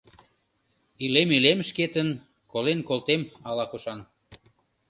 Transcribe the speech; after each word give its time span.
Илем-илем 1.03 1.59
шкетын, 1.67 2.09
колен 2.51 2.79
колтем 2.89 3.21
ала-кушан 3.49 3.99